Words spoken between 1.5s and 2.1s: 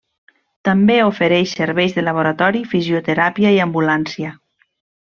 serveis de